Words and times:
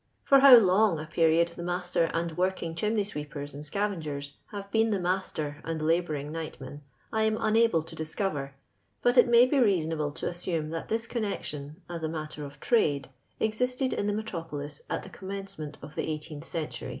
For 0.23 0.39
how 0.39 0.55
bmg 0.57 1.03
a 1.03 1.05
period 1.05 1.49
tho 1.49 1.61
master 1.61 2.05
and 2.11 2.35
work 2.35 2.63
ing 2.63 2.73
chimney 2.73 3.03
sweepers 3.03 3.53
and 3.53 3.63
scavengers 3.63 4.37
have 4.51 4.71
been 4.71 4.89
the 4.89 4.99
master 4.99 5.61
and 5.63 5.79
labouring 5.79 6.31
uightrnen 6.33 6.79
I 7.13 7.21
am 7.21 7.37
unable 7.39 7.83
to 7.83 7.95
tUscover, 7.95 8.53
but 9.03 9.15
it 9.15 9.27
may 9.27 9.45
be 9.45 9.59
reasonable 9.59 10.15
ii> 10.23 10.27
assume 10.27 10.71
that 10.71 10.89
this 10.89 11.05
connexion, 11.05 11.83
as 11.87 12.01
a 12.01 12.09
matter 12.09 12.41
c^l 12.41 12.59
trade, 12.59 13.09
existed 13.39 13.93
in 13.93 14.07
tho 14.07 14.13
metropohs 14.13 14.81
at 14.89 15.03
the 15.03 15.09
com 15.11 15.29
mencement 15.29 15.77
ofthe 15.81 15.97
eigliteentli 16.03 16.51
contur>'. 16.51 16.89